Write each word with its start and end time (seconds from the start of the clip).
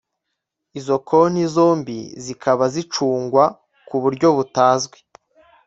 izo 0.79 0.95
konti 1.07 1.43
zombi 1.55 1.97
zikaba 2.23 2.63
zicungwa 2.73 3.43
ku 3.87 3.95
buryo 4.03 4.27
butazwi 4.37 4.99